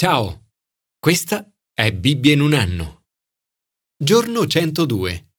Ciao, 0.00 0.52
questa 1.00 1.44
è 1.74 1.92
Bibbia 1.92 2.32
in 2.32 2.40
un 2.40 2.54
anno. 2.54 3.06
Giorno 4.00 4.46
102. 4.46 5.32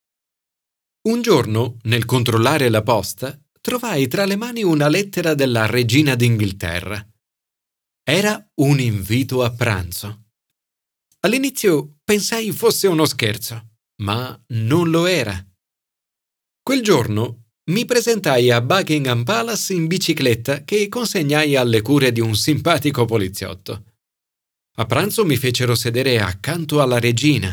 Un 1.07 1.21
giorno, 1.21 1.77
nel 1.83 2.03
controllare 2.03 2.67
la 2.67 2.83
posta, 2.83 3.41
trovai 3.61 4.09
tra 4.09 4.25
le 4.25 4.35
mani 4.35 4.61
una 4.63 4.89
lettera 4.89 5.33
della 5.33 5.65
regina 5.65 6.15
d'Inghilterra. 6.15 7.09
Era 8.03 8.51
un 8.55 8.81
invito 8.81 9.43
a 9.43 9.51
pranzo. 9.53 10.25
All'inizio 11.21 11.99
pensai 12.03 12.51
fosse 12.51 12.87
uno 12.87 13.05
scherzo, 13.05 13.77
ma 14.01 14.37
non 14.47 14.89
lo 14.89 15.05
era. 15.05 15.41
Quel 16.61 16.83
giorno 16.83 17.51
mi 17.71 17.85
presentai 17.85 18.51
a 18.51 18.59
Buckingham 18.59 19.23
Palace 19.23 19.71
in 19.71 19.87
bicicletta 19.87 20.65
che 20.65 20.89
consegnai 20.89 21.55
alle 21.55 21.81
cure 21.81 22.11
di 22.11 22.19
un 22.19 22.35
simpatico 22.35 23.05
poliziotto. 23.05 23.85
A 24.79 24.85
pranzo 24.85 25.25
mi 25.25 25.35
fecero 25.35 25.75
sedere 25.75 26.21
accanto 26.21 26.81
alla 26.81 26.99
regina. 26.99 27.49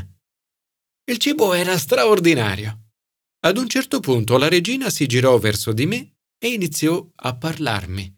Il 1.10 1.18
cibo 1.18 1.54
era 1.54 1.76
straordinario. 1.76 2.92
Ad 3.40 3.58
un 3.58 3.68
certo 3.68 3.98
punto 3.98 4.38
la 4.38 4.48
regina 4.48 4.90
si 4.90 5.06
girò 5.06 5.36
verso 5.38 5.72
di 5.72 5.86
me 5.86 6.18
e 6.38 6.52
iniziò 6.52 7.04
a 7.16 7.36
parlarmi. 7.36 8.16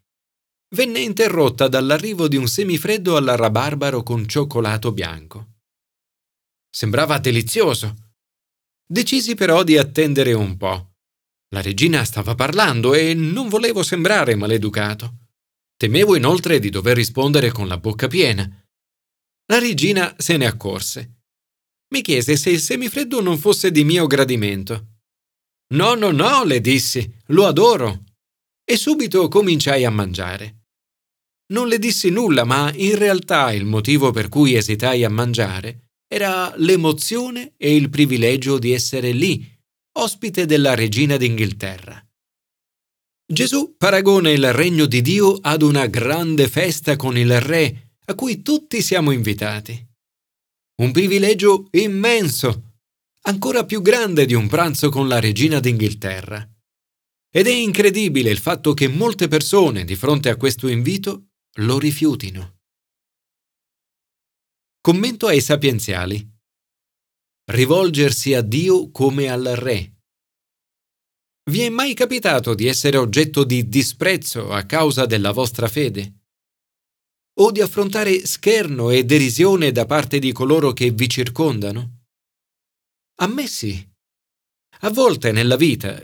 Venne 0.74 1.01
interrotta 1.01 1.68
dall'arrivo 1.68 2.29
di 2.29 2.37
un 2.37 2.46
semifreddo 2.48 3.16
alla 3.16 3.34
rabarbaro 3.34 4.02
con 4.02 4.29
cioccolato 4.29 4.92
bianco. 4.92 5.54
Sembrava 6.68 7.18
delizioso. 7.18 8.12
Decisi 8.87 9.34
però 9.34 9.62
di 9.62 9.79
attendere 9.79 10.34
un 10.34 10.59
po'. 10.59 10.96
La 11.54 11.62
regina 11.62 12.04
stava 12.04 12.34
parlando 12.34 12.93
e 12.93 13.15
non 13.15 13.48
volevo 13.48 13.82
sembrare 13.82 14.34
maleducato. 14.34 15.29
Temevo 15.79 16.15
inoltre 16.15 16.59
di 16.59 16.68
dover 16.68 16.95
rispondere 16.95 17.51
con 17.51 17.68
la 17.68 17.79
bocca 17.79 18.06
piena. 18.06 18.67
La 19.51 19.59
regina 19.59 20.15
se 20.19 20.37
ne 20.37 20.47
accorse. 20.47 21.20
Mi 21.95 22.02
chiese 22.02 22.37
se 22.37 22.51
il 22.51 22.61
semifreddo 22.61 23.23
non 23.23 23.38
fosse 23.38 23.71
di 23.71 23.82
mio 23.82 24.07
gradimento. 24.07 24.99
No, 25.74 25.95
no, 25.95 26.10
no, 26.10 26.45
le 26.45 26.60
dissi, 26.60 27.10
lo 27.29 27.46
adoro. 27.46 28.05
E 28.63 28.77
subito 28.77 29.29
cominciai 29.29 29.87
a 29.87 29.90
mangiare. 29.90 30.65
Non 31.52 31.66
le 31.66 31.79
dissi 31.79 32.10
nulla, 32.10 32.45
ma 32.45 32.71
in 32.74 32.96
realtà 32.96 33.52
il 33.52 33.65
motivo 33.65 34.10
per 34.10 34.29
cui 34.29 34.55
esitai 34.55 35.02
a 35.05 35.09
mangiare 35.09 35.88
era 36.07 36.55
l'emozione 36.57 37.55
e 37.57 37.74
il 37.74 37.88
privilegio 37.88 38.59
di 38.59 38.73
essere 38.73 39.12
lì, 39.12 39.46
ospite 39.99 40.45
della 40.45 40.74
regina 40.74 41.16
d'Inghilterra. 41.16 42.02
Gesù 43.30 43.77
paragona 43.77 44.30
il 44.30 44.52
regno 44.52 44.85
di 44.85 45.01
Dio 45.01 45.38
ad 45.40 45.62
una 45.62 45.87
grande 45.87 46.49
festa 46.49 46.96
con 46.96 47.16
il 47.16 47.40
re 47.40 47.87
a 48.10 48.14
cui 48.14 48.40
tutti 48.42 48.80
siamo 48.80 49.10
invitati. 49.10 49.87
Un 50.80 50.92
privilegio 50.92 51.68
immenso, 51.73 52.76
ancora 53.23 53.66
più 53.66 53.82
grande 53.82 54.24
di 54.24 54.32
un 54.32 54.48
pranzo 54.48 54.88
con 54.88 55.09
la 55.09 55.20
regina 55.20 55.60
d'Inghilterra. 55.60 56.48
Ed 57.30 57.46
è 57.46 57.52
incredibile 57.52 58.30
il 58.30 58.38
fatto 58.38 58.73
che 58.73 58.88
molte 58.88 59.28
persone 59.28 59.84
di 59.84 59.95
fronte 59.95 60.30
a 60.30 60.37
questo 60.37 60.68
invito 60.68 61.32
lo 61.59 61.78
rifiutino. 61.78 62.60
Commento 64.81 65.26
ai 65.26 65.43
sapienziali. 65.43 66.26
Rivolgersi 67.50 68.32
a 68.32 68.41
Dio 68.41 68.91
come 68.91 69.28
al 69.28 69.44
Re. 69.44 69.97
Vi 71.50 71.60
è 71.60 71.69
mai 71.69 71.93
capitato 71.93 72.54
di 72.54 72.66
essere 72.66 72.97
oggetto 72.97 73.44
di 73.44 73.69
disprezzo 73.69 74.50
a 74.50 74.65
causa 74.65 75.04
della 75.04 75.32
vostra 75.32 75.69
fede? 75.69 76.18
O 77.41 77.53
di 77.53 77.60
affrontare 77.60 78.26
scherno 78.26 78.91
e 78.91 79.04
derisione 79.04 79.70
da 79.72 79.86
parte 79.86 80.19
di 80.19 80.32
coloro 80.32 80.72
che 80.72 80.91
vi 80.91 81.08
circondano? 81.08 82.04
A 83.20 83.26
me 83.26 83.47
sì. 83.47 83.86
A 84.81 84.91
volte 84.91 85.32
nella 85.32 85.56
vita 85.56 86.00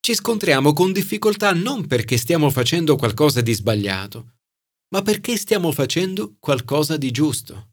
ci 0.00 0.14
scontriamo 0.14 0.72
con 0.72 0.92
difficoltà 0.92 1.52
non 1.52 1.86
perché 1.86 2.16
stiamo 2.16 2.50
facendo 2.50 2.96
qualcosa 2.96 3.40
di 3.40 3.52
sbagliato, 3.52 4.36
ma 4.90 5.02
perché 5.02 5.36
stiamo 5.36 5.72
facendo 5.72 6.36
qualcosa 6.38 6.96
di 6.96 7.10
giusto. 7.10 7.70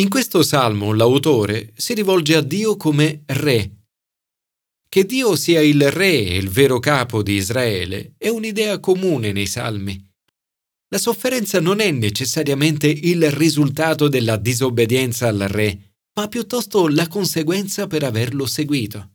In 0.00 0.08
questo 0.08 0.42
salmo 0.42 0.92
l'autore 0.92 1.72
si 1.76 1.94
rivolge 1.94 2.34
a 2.34 2.40
Dio 2.40 2.76
come 2.76 3.22
Re. 3.26 3.70
Che 4.88 5.04
Dio 5.04 5.36
sia 5.36 5.60
il 5.60 5.90
Re 5.90 6.26
e 6.26 6.36
il 6.36 6.48
vero 6.48 6.80
capo 6.80 7.22
di 7.22 7.34
Israele 7.34 8.14
è 8.18 8.28
un'idea 8.28 8.80
comune 8.80 9.30
nei 9.30 9.46
salmi. 9.46 10.13
La 10.94 11.00
sofferenza 11.00 11.60
non 11.60 11.80
è 11.80 11.90
necessariamente 11.90 12.86
il 12.86 13.28
risultato 13.32 14.06
della 14.06 14.36
disobbedienza 14.36 15.26
al 15.26 15.40
re, 15.40 15.96
ma 16.14 16.28
piuttosto 16.28 16.86
la 16.86 17.08
conseguenza 17.08 17.88
per 17.88 18.04
averlo 18.04 18.46
seguito. 18.46 19.14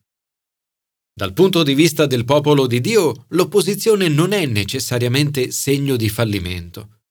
Dal 1.14 1.32
punto 1.32 1.64
di 1.64 1.74
vista 1.74 2.06
del 2.06 2.26
popolo 2.26 2.68
di 2.68 2.82
Dio, 2.82 3.28
l'opposizione 3.30 4.10
non 4.10 4.34
è 4.34 4.46
necessariamente 4.46 5.52
segno 5.52 5.96
di 5.96 6.10
fallimento. 6.10 7.04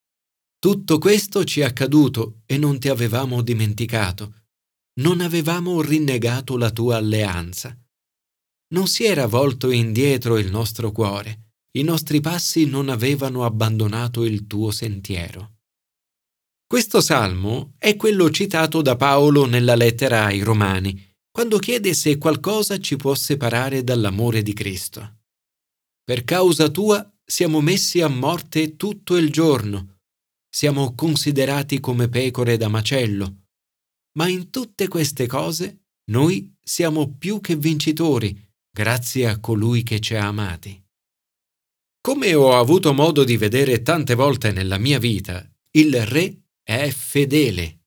Tutto 0.58 0.98
questo 0.98 1.44
ci 1.44 1.60
è 1.60 1.64
accaduto 1.64 2.42
e 2.44 2.58
non 2.58 2.78
ti 2.78 2.90
avevamo 2.90 3.40
dimenticato. 3.40 4.42
Non 5.00 5.22
avevamo 5.22 5.80
rinnegato 5.80 6.58
la 6.58 6.70
tua 6.70 6.96
alleanza. 6.96 7.74
Non 8.74 8.86
si 8.86 9.06
era 9.06 9.24
volto 9.24 9.70
indietro 9.70 10.36
il 10.36 10.50
nostro 10.50 10.92
cuore 10.92 11.47
i 11.78 11.82
nostri 11.82 12.20
passi 12.20 12.66
non 12.66 12.88
avevano 12.88 13.44
abbandonato 13.44 14.24
il 14.24 14.48
tuo 14.48 14.72
sentiero. 14.72 15.58
Questo 16.66 17.00
salmo 17.00 17.74
è 17.78 17.94
quello 17.94 18.30
citato 18.30 18.82
da 18.82 18.96
Paolo 18.96 19.46
nella 19.46 19.76
lettera 19.76 20.24
ai 20.24 20.40
Romani, 20.40 21.00
quando 21.30 21.58
chiede 21.58 21.94
se 21.94 22.18
qualcosa 22.18 22.78
ci 22.78 22.96
può 22.96 23.14
separare 23.14 23.84
dall'amore 23.84 24.42
di 24.42 24.52
Cristo. 24.52 25.20
Per 26.02 26.24
causa 26.24 26.68
tua 26.68 27.08
siamo 27.24 27.60
messi 27.60 28.00
a 28.00 28.08
morte 28.08 28.76
tutto 28.76 29.16
il 29.16 29.30
giorno, 29.30 30.00
siamo 30.50 30.94
considerati 30.96 31.78
come 31.78 32.08
pecore 32.08 32.56
da 32.56 32.66
macello, 32.66 33.44
ma 34.18 34.26
in 34.26 34.50
tutte 34.50 34.88
queste 34.88 35.26
cose 35.26 35.84
noi 36.10 36.52
siamo 36.60 37.14
più 37.16 37.40
che 37.40 37.54
vincitori 37.54 38.36
grazie 38.68 39.28
a 39.28 39.38
colui 39.38 39.84
che 39.84 40.00
ci 40.00 40.16
ha 40.16 40.26
amati. 40.26 40.82
Come 42.08 42.32
ho 42.32 42.56
avuto 42.56 42.94
modo 42.94 43.22
di 43.22 43.36
vedere 43.36 43.82
tante 43.82 44.14
volte 44.14 44.50
nella 44.50 44.78
mia 44.78 44.98
vita, 44.98 45.46
il 45.72 46.06
Re 46.06 46.44
è 46.62 46.88
fedele. 46.88 47.82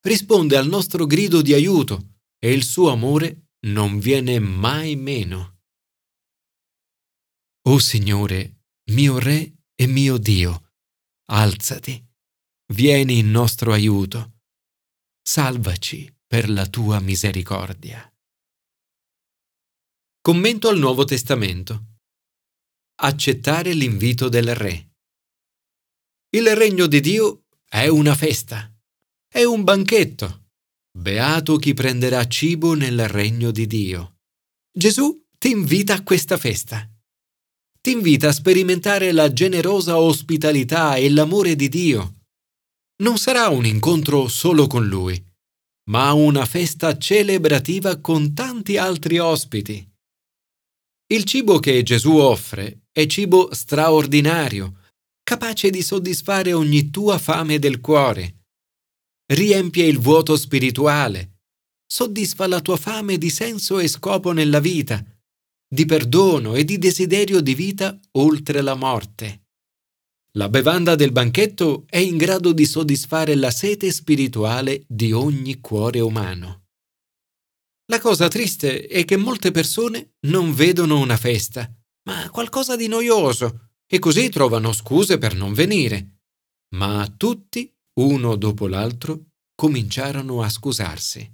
Risponde 0.00 0.56
al 0.56 0.68
nostro 0.68 1.06
grido 1.06 1.42
di 1.42 1.52
aiuto 1.52 2.20
e 2.38 2.52
il 2.52 2.62
suo 2.62 2.90
amore 2.90 3.48
non 3.66 3.98
viene 3.98 4.38
mai 4.38 4.94
meno. 4.94 5.58
O 7.62 7.80
Signore, 7.80 8.60
mio 8.92 9.18
Re 9.18 9.52
e 9.74 9.86
mio 9.88 10.18
Dio, 10.18 10.74
alzati, 11.30 12.00
vieni 12.74 13.18
in 13.18 13.32
nostro 13.32 13.72
aiuto, 13.72 14.42
salvaci 15.20 16.16
per 16.28 16.48
la 16.48 16.68
tua 16.68 17.00
misericordia. 17.00 18.08
Commento 20.20 20.68
al 20.68 20.78
Nuovo 20.78 21.02
Testamento 21.02 21.86
accettare 23.04 23.72
l'invito 23.72 24.28
del 24.28 24.54
Re. 24.54 24.90
Il 26.30 26.54
regno 26.54 26.86
di 26.86 27.00
Dio 27.00 27.46
è 27.68 27.88
una 27.88 28.14
festa, 28.14 28.72
è 29.28 29.42
un 29.42 29.64
banchetto. 29.64 30.50
Beato 30.96 31.56
chi 31.56 31.74
prenderà 31.74 32.26
cibo 32.28 32.74
nel 32.74 33.08
regno 33.08 33.50
di 33.50 33.66
Dio. 33.66 34.18
Gesù 34.70 35.20
ti 35.36 35.50
invita 35.50 35.94
a 35.94 36.02
questa 36.04 36.36
festa. 36.36 36.88
Ti 37.80 37.90
invita 37.90 38.28
a 38.28 38.32
sperimentare 38.32 39.10
la 39.10 39.32
generosa 39.32 39.98
ospitalità 39.98 40.94
e 40.94 41.10
l'amore 41.10 41.56
di 41.56 41.68
Dio. 41.68 42.18
Non 43.02 43.18
sarà 43.18 43.48
un 43.48 43.66
incontro 43.66 44.28
solo 44.28 44.68
con 44.68 44.86
Lui, 44.86 45.20
ma 45.90 46.12
una 46.12 46.44
festa 46.44 46.96
celebrativa 46.96 48.00
con 48.00 48.32
tanti 48.32 48.76
altri 48.76 49.18
ospiti. 49.18 49.91
Il 51.12 51.24
cibo 51.24 51.58
che 51.58 51.82
Gesù 51.82 52.16
offre 52.16 52.84
è 52.90 53.04
cibo 53.04 53.52
straordinario, 53.52 54.78
capace 55.22 55.68
di 55.68 55.82
soddisfare 55.82 56.54
ogni 56.54 56.88
tua 56.88 57.18
fame 57.18 57.58
del 57.58 57.82
cuore. 57.82 58.46
Riempie 59.26 59.84
il 59.84 59.98
vuoto 59.98 60.38
spirituale, 60.38 61.40
soddisfa 61.86 62.46
la 62.46 62.62
tua 62.62 62.78
fame 62.78 63.18
di 63.18 63.28
senso 63.28 63.78
e 63.78 63.88
scopo 63.88 64.32
nella 64.32 64.58
vita, 64.58 65.04
di 65.68 65.84
perdono 65.84 66.54
e 66.54 66.64
di 66.64 66.78
desiderio 66.78 67.42
di 67.42 67.54
vita 67.54 68.00
oltre 68.12 68.62
la 68.62 68.74
morte. 68.74 69.48
La 70.38 70.48
bevanda 70.48 70.94
del 70.94 71.12
banchetto 71.12 71.84
è 71.90 71.98
in 71.98 72.16
grado 72.16 72.54
di 72.54 72.64
soddisfare 72.64 73.34
la 73.34 73.50
sete 73.50 73.92
spirituale 73.92 74.82
di 74.88 75.12
ogni 75.12 75.60
cuore 75.60 76.00
umano. 76.00 76.61
La 77.86 78.00
cosa 78.00 78.28
triste 78.28 78.86
è 78.86 79.04
che 79.04 79.16
molte 79.16 79.50
persone 79.50 80.14
non 80.26 80.54
vedono 80.54 80.98
una 80.98 81.16
festa, 81.16 81.70
ma 82.04 82.30
qualcosa 82.30 82.76
di 82.76 82.86
noioso, 82.86 83.70
e 83.86 83.98
così 83.98 84.28
trovano 84.28 84.72
scuse 84.72 85.18
per 85.18 85.34
non 85.34 85.52
venire. 85.52 86.20
Ma 86.74 87.12
tutti 87.16 87.70
uno 87.94 88.36
dopo 88.36 88.66
l'altro, 88.66 89.32
cominciarono 89.54 90.42
a 90.42 90.48
scusarsi. 90.48 91.30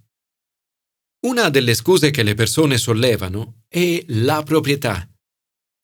Una 1.27 1.49
delle 1.51 1.75
scuse 1.75 2.11
che 2.11 2.23
le 2.23 2.35
persone 2.35 2.79
sollevano 2.79 3.63
è 3.69 4.05
la 4.09 4.43
proprietà. 4.43 5.09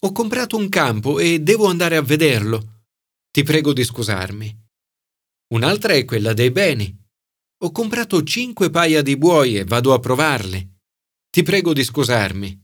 Ho 0.00 0.12
comprato 0.12 0.56
un 0.56 0.68
campo 0.68 1.18
e 1.18 1.40
devo 1.40 1.66
andare 1.66 1.96
a 1.96 2.02
vederlo. 2.02 2.84
Ti 3.30 3.42
prego 3.42 3.72
di 3.72 3.84
scusarmi. 3.84 4.62
Un'altra 5.54 5.94
è 5.94 6.04
quella 6.04 6.32
dei 6.32 6.50
beni. 6.50 7.03
Ho 7.64 7.72
comprato 7.72 8.22
cinque 8.24 8.68
paia 8.68 9.00
di 9.00 9.16
buoi 9.16 9.56
e 9.56 9.64
vado 9.64 9.94
a 9.94 9.98
provarli. 9.98 10.70
Ti 11.30 11.42
prego 11.42 11.72
di 11.72 11.82
scusarmi. 11.82 12.62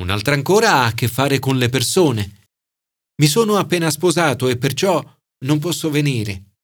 Un'altra 0.00 0.34
ancora 0.34 0.72
ha 0.72 0.86
a 0.86 0.94
che 0.94 1.06
fare 1.06 1.38
con 1.38 1.56
le 1.56 1.68
persone. 1.68 2.48
Mi 3.22 3.28
sono 3.28 3.56
appena 3.56 3.88
sposato 3.88 4.48
e 4.48 4.58
perciò 4.58 5.00
non 5.44 5.60
posso 5.60 5.90
venire. 5.90 6.56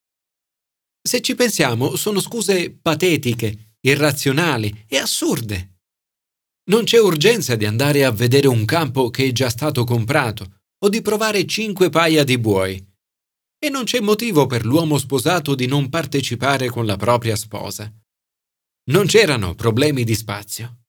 Se 1.00 1.20
ci 1.20 1.37
pensiamo, 1.37 1.94
sono 1.94 2.19
scuse 2.19 2.72
patetiche, 2.72 3.76
irrazionali 3.81 4.84
e 4.88 4.96
assurde. 4.96 5.76
Non 6.69 6.82
c'è 6.82 6.98
urgenza 6.98 7.54
di 7.54 7.64
andare 7.64 8.04
a 8.04 8.10
vedere 8.10 8.48
un 8.48 8.64
campo 8.64 9.08
che 9.08 9.26
è 9.26 9.31
già 9.31 9.50
stato 9.50 9.84
comprato 9.84 10.62
o 10.84 10.88
di 10.88 11.00
provare 11.00 11.46
cinque 11.46 11.90
paia 11.90 12.25
di 12.25 12.38
buoi. 12.38 12.84
E 13.58 13.69
non 13.69 13.85
c'è 13.85 14.00
motivo 14.00 14.47
per 14.47 14.64
l'uomo 14.64 14.99
sposato 14.99 15.55
di 15.55 15.67
non 15.67 15.88
partecipare 15.88 16.69
con 16.69 16.87
la 16.87 16.97
propria 16.97 17.37
sposa. 17.37 17.93
Non 18.91 19.06
c'erano 19.06 19.55
problemi 19.55 20.05
di 20.05 20.14
spazio. 20.14 20.85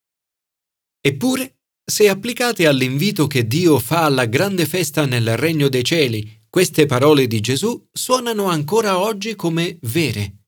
Eppure 1.00 1.58
se 1.90 2.10
applicate 2.10 2.68
all'invito 2.68 3.28
che 3.28 3.48
Dio 3.48 3.80
fa 3.80 4.04
alla 4.04 4.26
grande 4.26 4.66
festa 4.66 5.06
nel 5.06 5.38
regno 5.38 5.70
dei 5.70 5.84
cieli, 5.84 6.46
queste 6.50 6.86
parole 6.86 7.28
di 7.28 7.40
Gesù 7.40 7.88
suonano 7.92 8.46
ancora 8.46 9.00
oggi 9.00 9.36
come 9.36 9.78
vere, 9.84 10.48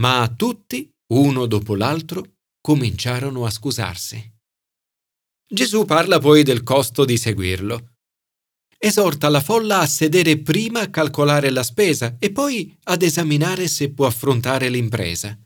ma 0.00 0.32
tutti, 0.36 0.88
uno 1.12 1.46
dopo 1.46 1.74
l'altro, 1.74 2.36
cominciarono 2.60 3.44
a 3.44 3.50
scusarsi. 3.50 4.34
Gesù 5.48 5.84
parla 5.84 6.18
poi 6.18 6.42
del 6.42 6.62
costo 6.62 7.04
di 7.04 7.16
seguirlo. 7.16 7.95
Esorta 8.78 9.28
la 9.28 9.40
folla 9.40 9.80
a 9.80 9.86
sedere 9.86 10.38
prima 10.38 10.80
a 10.80 10.90
calcolare 10.90 11.50
la 11.50 11.62
spesa 11.62 12.16
e 12.18 12.30
poi 12.30 12.76
ad 12.84 13.02
esaminare 13.02 13.68
se 13.68 13.90
può 13.90 14.06
affrontare 14.06 14.68
l'impresa. 14.68 15.38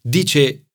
Dice 0.00 0.68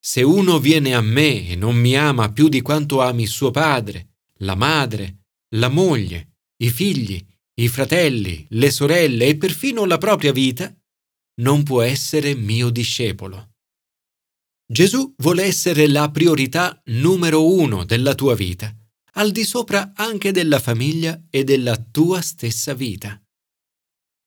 se 0.00 0.22
uno 0.22 0.60
viene 0.60 0.94
a 0.94 1.00
me 1.00 1.48
e 1.48 1.56
non 1.56 1.76
mi 1.76 1.96
ama 1.96 2.30
più 2.32 2.48
di 2.48 2.62
quanto 2.62 3.02
ami 3.02 3.26
suo 3.26 3.50
padre, 3.50 4.14
la 4.38 4.54
madre, 4.54 5.24
la 5.56 5.68
moglie, 5.68 6.36
i 6.62 6.70
figli, 6.70 7.22
i 7.54 7.68
fratelli, 7.68 8.46
le 8.50 8.70
sorelle 8.70 9.26
e 9.26 9.36
perfino 9.36 9.84
la 9.84 9.98
propria 9.98 10.30
vita, 10.32 10.72
non 11.40 11.64
può 11.64 11.82
essere 11.82 12.34
mio 12.34 12.70
discepolo. 12.70 13.54
Gesù 14.70 15.14
vuole 15.18 15.44
essere 15.44 15.88
la 15.88 16.10
priorità 16.10 16.80
numero 16.86 17.52
uno 17.52 17.84
della 17.84 18.14
tua 18.14 18.34
vita, 18.34 18.74
al 19.18 19.32
di 19.32 19.44
sopra 19.44 19.92
anche 19.96 20.30
della 20.30 20.60
famiglia 20.60 21.20
e 21.28 21.42
della 21.42 21.76
tua 21.76 22.20
stessa 22.20 22.72
vita. 22.72 23.20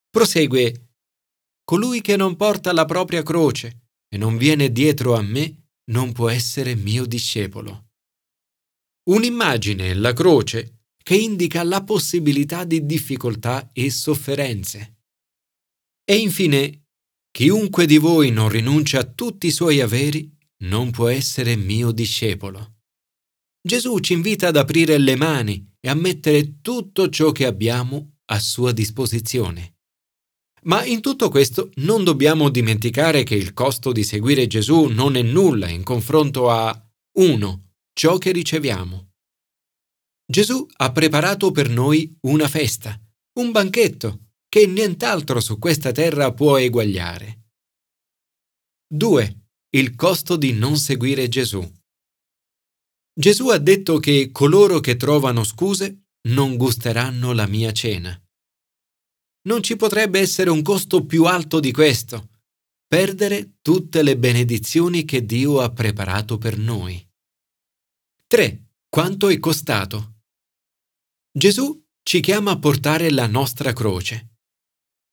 Prosegue, 0.09 0.89
colui 1.63 2.01
che 2.01 2.17
non 2.17 2.35
porta 2.35 2.73
la 2.73 2.83
propria 2.83 3.23
croce 3.23 3.87
e 4.09 4.17
non 4.17 4.35
viene 4.35 4.71
dietro 4.71 5.15
a 5.15 5.21
me 5.21 5.69
non 5.91 6.11
può 6.11 6.29
essere 6.29 6.75
mio 6.75 7.05
discepolo. 7.05 7.91
Un'immagine, 9.09 9.93
la 9.93 10.11
croce, 10.11 10.81
che 11.01 11.15
indica 11.15 11.63
la 11.63 11.83
possibilità 11.83 12.65
di 12.65 12.85
difficoltà 12.85 13.71
e 13.71 13.89
sofferenze. 13.89 14.97
E 16.03 16.17
infine, 16.17 16.87
chiunque 17.31 17.85
di 17.85 17.97
voi 17.97 18.29
non 18.31 18.49
rinuncia 18.49 18.99
a 18.99 19.05
tutti 19.05 19.47
i 19.47 19.51
suoi 19.51 19.79
averi 19.79 20.29
non 20.63 20.91
può 20.91 21.07
essere 21.07 21.55
mio 21.55 21.91
discepolo. 21.91 22.80
Gesù 23.63 23.99
ci 23.99 24.13
invita 24.13 24.47
ad 24.47 24.57
aprire 24.57 24.97
le 24.97 25.15
mani 25.15 25.75
e 25.79 25.89
a 25.89 25.93
mettere 25.93 26.61
tutto 26.61 27.09
ciò 27.09 27.31
che 27.31 27.45
abbiamo 27.45 28.17
a 28.25 28.39
sua 28.39 28.71
disposizione. 28.71 29.75
Ma 30.63 30.83
in 30.85 31.01
tutto 31.01 31.29
questo 31.29 31.71
non 31.75 32.03
dobbiamo 32.03 32.49
dimenticare 32.49 33.23
che 33.23 33.35
il 33.35 33.53
costo 33.53 33.91
di 33.91 34.03
seguire 34.03 34.47
Gesù 34.47 34.85
non 34.85 35.15
è 35.15 35.21
nulla 35.21 35.67
in 35.67 35.83
confronto 35.83 36.49
a 36.49 36.89
1. 37.17 37.71
ciò 37.93 38.17
che 38.17 38.31
riceviamo. 38.31 39.09
Gesù 40.25 40.65
ha 40.77 40.91
preparato 40.91 41.51
per 41.51 41.69
noi 41.69 42.15
una 42.21 42.47
festa, 42.47 42.99
un 43.39 43.51
banchetto, 43.51 44.29
che 44.47 44.65
nient'altro 44.65 45.39
su 45.39 45.57
questa 45.57 45.91
terra 45.91 46.33
può 46.33 46.57
eguagliare. 46.57 47.49
2. 48.87 49.41
Il 49.71 49.95
costo 49.95 50.35
di 50.35 50.53
non 50.53 50.77
seguire 50.77 51.27
Gesù. 51.27 51.69
Gesù 53.13 53.49
ha 53.49 53.57
detto 53.57 53.97
che 53.99 54.29
coloro 54.31 54.79
che 54.79 54.95
trovano 54.95 55.43
scuse 55.43 56.05
non 56.29 56.55
gusteranno 56.55 57.33
la 57.33 57.45
mia 57.45 57.71
cena. 57.71 58.17
Non 59.43 59.63
ci 59.63 59.75
potrebbe 59.75 60.19
essere 60.19 60.49
un 60.49 60.61
costo 60.61 61.05
più 61.05 61.25
alto 61.25 61.59
di 61.59 61.71
questo, 61.71 62.29
perdere 62.87 63.57
tutte 63.61 64.03
le 64.03 64.17
benedizioni 64.17 65.03
che 65.03 65.25
Dio 65.25 65.61
ha 65.61 65.71
preparato 65.71 66.37
per 66.37 66.57
noi. 66.57 67.05
3. 68.27 68.65
Quanto 68.87 69.29
è 69.29 69.39
costato? 69.39 70.19
Gesù 71.31 71.81
ci 72.03 72.19
chiama 72.19 72.51
a 72.51 72.59
portare 72.59 73.09
la 73.09 73.27
nostra 73.27 73.73
croce. 73.73 74.35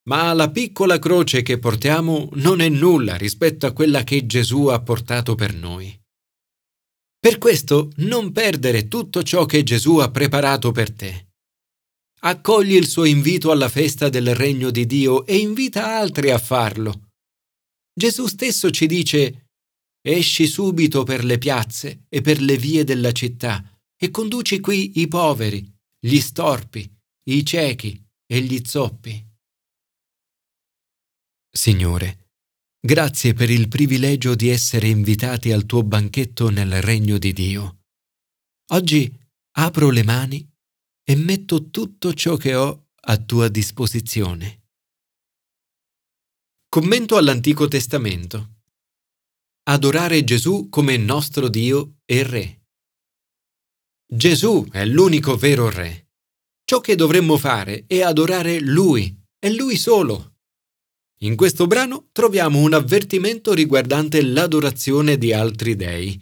Ma 0.09 0.33
la 0.33 0.51
piccola 0.51 0.99
croce 0.99 1.43
che 1.43 1.59
portiamo 1.59 2.29
non 2.35 2.61
è 2.61 2.69
nulla 2.69 3.17
rispetto 3.17 3.67
a 3.67 3.73
quella 3.73 4.05
che 4.05 4.27
Gesù 4.27 4.67
ha 4.67 4.81
portato 4.81 5.35
per 5.35 5.55
noi. 5.55 5.97
Per 7.21 7.39
questo 7.39 7.91
non 7.97 8.31
perdere 8.31 8.87
tutto 8.87 9.23
ciò 9.25 9.45
che 9.45 9.65
Gesù 9.65 9.97
ha 9.97 10.11
preparato 10.11 10.71
per 10.71 10.93
te. 10.93 11.27
Accogli 12.21 12.75
il 12.75 12.87
suo 12.87 13.05
invito 13.05 13.51
alla 13.51 13.69
festa 13.69 14.09
del 14.09 14.35
regno 14.35 14.71
di 14.71 14.87
Dio 14.87 15.27
e 15.27 15.37
invita 15.37 15.97
altri 15.97 16.31
a 16.31 16.39
farlo. 16.39 17.11
Gesù 17.93 18.27
stesso 18.27 18.71
ci 18.71 18.87
dice, 18.87 19.47
esci 20.01 20.47
subito 20.47 21.03
per 21.03 21.25
le 21.25 21.39
piazze 21.39 22.05
e 22.09 22.21
per 22.21 22.41
le 22.41 22.57
vie 22.57 22.85
della 22.85 23.13
città 23.13 23.63
e 23.97 24.11
conduci 24.11 24.61
qui 24.61 25.01
i 25.01 25.09
poveri, 25.09 25.69
gli 25.99 26.21
storpi, 26.21 26.89
i 27.31 27.45
ciechi 27.45 28.01
e 28.27 28.41
gli 28.41 28.63
zoppi. 28.65 29.27
Signore, 31.51 32.28
grazie 32.81 33.35
per 33.35 33.51
il 33.51 33.69
privilegio 33.69 34.35
di 34.35 34.49
essere 34.49 34.89
invitati 34.89 35.53
al 35.53 35.67
tuo 35.67 35.83
banchetto 35.83 36.49
nel 36.51 36.81
regno 36.81 37.19
di 37.19 37.33
Dio. 37.33 37.81
Oggi 38.73 39.13
apro 39.57 39.91
le 39.91 40.05
mani 40.05 40.49
e 41.03 41.17
metto 41.17 41.71
tutto 41.71 42.15
ciò 42.15 42.37
che 42.37 42.55
ho 42.55 42.91
a 42.95 43.17
tua 43.17 43.49
disposizione. 43.49 44.67
Commento 46.69 47.17
all'Antico 47.17 47.67
Testamento. 47.67 48.57
Adorare 49.65 50.23
Gesù 50.23 50.69
come 50.69 50.97
nostro 50.97 51.49
Dio 51.49 51.97
e 52.05 52.23
Re. 52.23 52.67
Gesù 54.07 54.67
è 54.71 54.85
l'unico 54.85 55.37
vero 55.37 55.71
Re. 55.71 56.11
Ciò 56.65 56.81
che 56.81 56.95
dovremmo 56.95 57.39
fare 57.39 57.85
è 57.87 58.03
adorare 58.03 58.61
Lui 58.61 59.19
e 59.39 59.55
Lui 59.55 59.77
solo. 59.77 60.38
In 61.23 61.35
questo 61.35 61.67
brano 61.67 62.09
troviamo 62.13 62.61
un 62.61 62.75
avvertimento 62.75 63.53
riguardante 63.53 64.23
l'adorazione 64.23 65.19
di 65.19 65.33
altri 65.33 65.75
dei. 65.75 66.21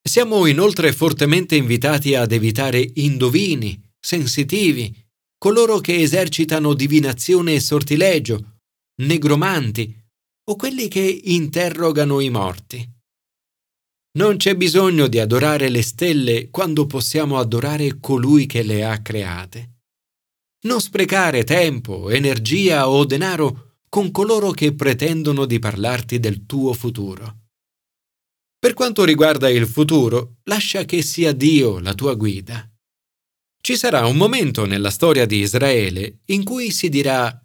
Siamo 0.00 0.46
inoltre 0.46 0.92
fortemente 0.92 1.56
invitati 1.56 2.14
ad 2.14 2.30
evitare 2.30 2.88
indovini, 2.94 3.80
sensitivi, 3.98 4.94
coloro 5.36 5.80
che 5.80 6.00
esercitano 6.00 6.72
divinazione 6.74 7.54
e 7.54 7.60
sortilegio, 7.60 8.60
negromanti 9.02 9.92
o 10.50 10.56
quelli 10.56 10.86
che 10.86 11.20
interrogano 11.24 12.20
i 12.20 12.30
morti. 12.30 12.88
Non 14.18 14.36
c'è 14.36 14.54
bisogno 14.54 15.08
di 15.08 15.18
adorare 15.18 15.68
le 15.68 15.82
stelle 15.82 16.48
quando 16.50 16.86
possiamo 16.86 17.38
adorare 17.38 17.98
colui 17.98 18.46
che 18.46 18.62
le 18.62 18.84
ha 18.84 19.02
create. 19.02 19.73
Non 20.64 20.80
sprecare 20.80 21.44
tempo, 21.44 22.10
energia 22.10 22.88
o 22.88 23.04
denaro 23.04 23.76
con 23.88 24.10
coloro 24.10 24.50
che 24.50 24.74
pretendono 24.74 25.44
di 25.44 25.58
parlarti 25.58 26.18
del 26.18 26.46
tuo 26.46 26.72
futuro. 26.72 27.42
Per 28.58 28.72
quanto 28.72 29.04
riguarda 29.04 29.50
il 29.50 29.66
futuro, 29.66 30.36
lascia 30.44 30.84
che 30.84 31.02
sia 31.02 31.32
Dio 31.32 31.80
la 31.80 31.92
tua 31.92 32.14
guida. 32.14 32.66
Ci 33.60 33.76
sarà 33.76 34.06
un 34.06 34.16
momento 34.16 34.64
nella 34.64 34.90
storia 34.90 35.26
di 35.26 35.40
Israele 35.40 36.20
in 36.26 36.44
cui 36.44 36.70
si 36.70 36.88
dirà 36.88 37.38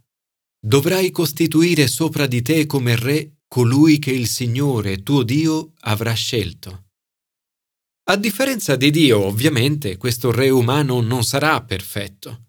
Dovrai 0.61 1.11
costituire 1.11 1.87
sopra 1.87 2.25
di 2.25 2.41
te 2.41 2.65
come 2.65 2.95
re 2.95 3.39
colui 3.47 3.99
che 3.99 4.11
il 4.11 4.27
Signore 4.27 5.03
tuo 5.03 5.23
Dio 5.23 5.73
avrà 5.81 6.13
scelto. 6.13 6.85
A 8.09 8.15
differenza 8.15 8.75
di 8.75 8.89
Dio, 8.91 9.25
ovviamente, 9.25 9.97
questo 9.97 10.31
re 10.31 10.49
umano 10.49 11.01
non 11.01 11.23
sarà 11.23 11.61
perfetto. 11.61 12.48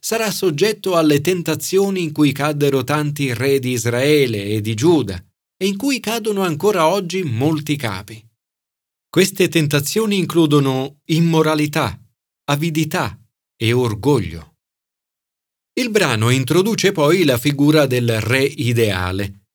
Sarà 0.00 0.30
soggetto 0.30 0.96
alle 0.96 1.20
tentazioni 1.20 2.02
in 2.02 2.12
cui 2.12 2.32
caddero 2.32 2.84
tanti 2.84 3.32
re 3.34 3.58
di 3.58 3.70
Israele 3.70 4.44
e 4.44 4.60
di 4.60 4.74
Giuda 4.74 5.22
e 5.56 5.66
in 5.66 5.76
cui 5.76 6.00
cadono 6.00 6.42
ancora 6.42 6.86
oggi 6.88 7.22
molti 7.22 7.76
capi. 7.76 8.22
Queste 9.08 9.48
tentazioni 9.48 10.18
includono 10.18 11.00
immoralità, 11.06 11.98
avidità 12.44 13.18
e 13.56 13.72
orgoglio. 13.72 14.56
Il 15.78 15.90
brano 15.90 16.30
introduce 16.30 16.92
poi 16.92 17.24
la 17.24 17.38
figura 17.38 17.86
del 17.86 18.20
re 18.20 18.42
ideale. 18.44 19.46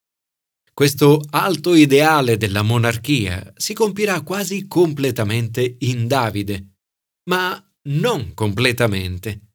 Questo 0.74 1.20
alto 1.30 1.74
ideale 1.74 2.36
della 2.36 2.62
monarchia 2.62 3.52
si 3.56 3.74
compirà 3.74 4.22
quasi 4.22 4.66
completamente 4.66 5.76
in 5.80 6.06
Davide, 6.06 6.76
ma 7.28 7.62
non 7.88 8.34
completamente. 8.34 9.51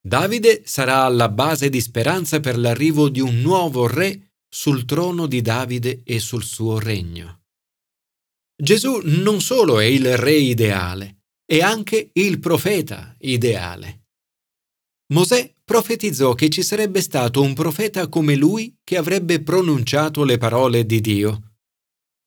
Davide 0.00 0.62
sarà 0.64 1.04
alla 1.04 1.28
base 1.28 1.68
di 1.68 1.80
speranza 1.80 2.40
per 2.40 2.58
l'arrivo 2.58 3.08
di 3.08 3.20
un 3.20 3.40
nuovo 3.40 3.86
re 3.86 4.34
sul 4.48 4.84
trono 4.84 5.26
di 5.26 5.42
Davide 5.42 6.02
e 6.04 6.18
sul 6.18 6.44
suo 6.44 6.78
regno. 6.78 7.42
Gesù 8.60 9.00
non 9.04 9.40
solo 9.40 9.78
è 9.78 9.84
il 9.84 10.16
re 10.16 10.34
ideale, 10.34 11.24
è 11.44 11.60
anche 11.60 12.10
il 12.12 12.38
profeta 12.40 13.14
ideale. 13.20 14.06
Mosè 15.12 15.54
profetizzò 15.64 16.34
che 16.34 16.48
ci 16.48 16.62
sarebbe 16.62 17.00
stato 17.00 17.42
un 17.42 17.54
profeta 17.54 18.08
come 18.08 18.34
lui 18.34 18.78
che 18.82 18.96
avrebbe 18.96 19.42
pronunciato 19.42 20.24
le 20.24 20.38
parole 20.38 20.84
di 20.86 21.00
Dio. 21.00 21.54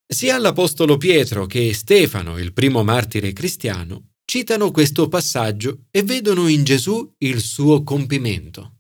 Sia 0.07 0.37
l'Apostolo 0.37 0.97
Pietro 0.97 1.45
che 1.45 1.73
Stefano, 1.73 2.37
il 2.37 2.53
primo 2.53 2.83
martire 2.83 3.33
cristiano, 3.33 4.10
citano 4.31 4.71
questo 4.71 5.09
passaggio 5.09 5.88
e 5.91 6.03
vedono 6.03 6.47
in 6.47 6.63
Gesù 6.63 7.15
il 7.17 7.41
suo 7.41 7.83
compimento. 7.83 8.77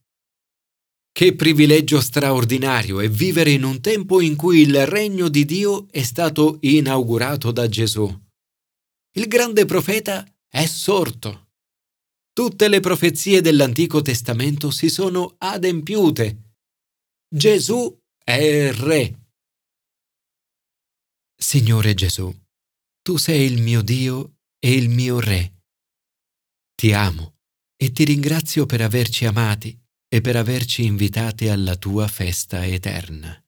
Che 1.11 1.35
privilegio 1.35 1.99
straordinario 1.99 3.01
è 3.01 3.09
vivere 3.09 3.51
in 3.51 3.65
un 3.65 3.81
tempo 3.81 4.21
in 4.21 4.37
cui 4.37 4.61
il 4.61 4.85
regno 4.87 5.27
di 5.27 5.43
Dio 5.43 5.89
è 5.91 6.03
stato 6.03 6.57
inaugurato 6.61 7.51
da 7.51 7.67
Gesù. 7.67 8.07
Il 9.17 9.27
grande 9.27 9.65
profeta 9.65 10.25
è 10.47 10.65
sorto. 10.65 11.49
Tutte 12.31 12.69
le 12.69 12.79
profezie 12.79 13.41
dell'Antico 13.41 14.01
Testamento 14.01 14.71
si 14.71 14.89
sono 14.89 15.35
adempiute. 15.37 16.53
Gesù 17.27 17.93
è 18.23 18.71
Re. 18.71 19.19
Signore 21.35 21.93
Gesù, 21.93 22.33
tu 23.01 23.17
sei 23.17 23.51
il 23.51 23.61
mio 23.61 23.81
Dio 23.81 24.35
e 24.63 24.75
il 24.75 24.89
mio 24.89 25.19
Re. 25.19 25.63
Ti 26.75 26.93
amo 26.93 27.39
e 27.75 27.91
ti 27.91 28.03
ringrazio 28.03 28.67
per 28.67 28.81
averci 28.81 29.25
amati 29.25 29.75
e 30.07 30.21
per 30.21 30.35
averci 30.35 30.83
invitati 30.85 31.47
alla 31.47 31.75
tua 31.75 32.07
festa 32.07 32.63
eterna. 32.63 33.43